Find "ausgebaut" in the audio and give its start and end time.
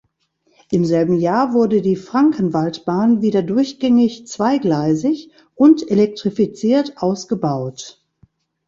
6.97-8.03